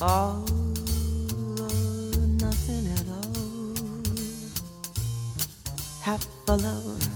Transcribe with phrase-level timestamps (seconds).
[0.00, 0.44] all
[1.58, 3.74] or nothing at all.
[6.02, 7.08] Half a love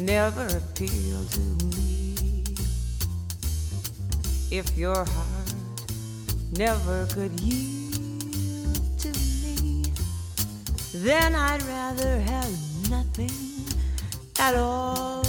[0.00, 1.40] never appealed to
[1.76, 2.44] me.
[4.50, 5.54] If your heart
[6.56, 9.08] never could yield to
[9.42, 9.84] me,
[10.94, 13.30] then I'd rather have nothing
[14.38, 15.24] at all.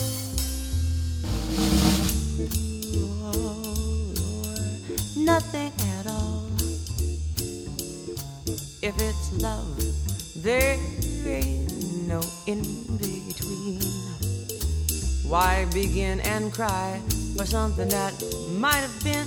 [5.25, 6.24] nothing at all.
[8.85, 9.81] If it's love,
[10.43, 10.77] there
[11.25, 12.61] ain't no in
[12.99, 13.81] between.
[15.27, 17.01] Why begin and cry
[17.35, 18.13] for something that
[18.59, 19.25] might have been?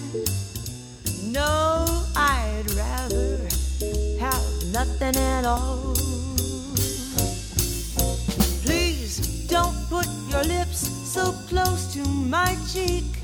[1.32, 3.48] No, I'd rather
[4.20, 5.92] have nothing at all.
[8.62, 9.18] Please
[9.48, 13.17] don't put your lips so close to my cheek.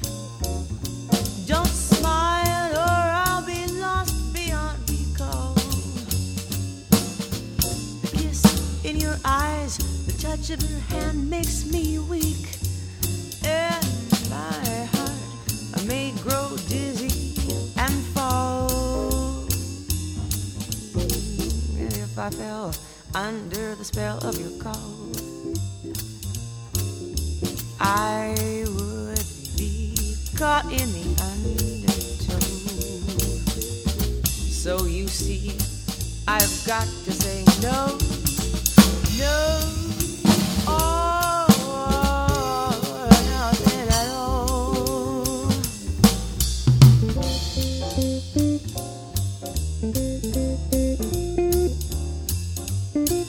[10.44, 12.58] Touch of your hand makes me weak.
[13.44, 13.84] And
[14.30, 17.34] my heart may grow dizzy
[17.78, 19.46] and fall.
[21.76, 22.74] If I fell
[23.14, 25.12] under the spell of your call,
[27.80, 29.24] I would
[29.56, 32.40] be caught in the undertow.
[34.50, 35.56] So you see,
[36.26, 37.98] I've got to say no,
[39.18, 39.53] no.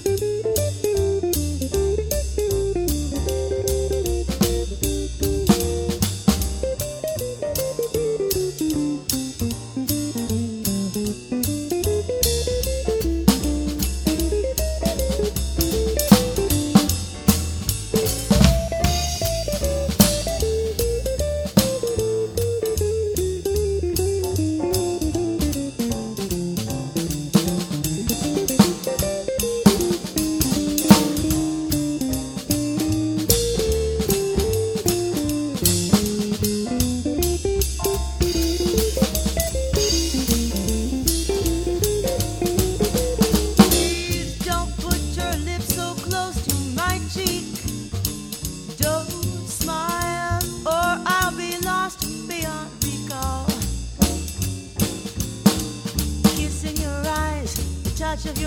[0.04, 0.25] Please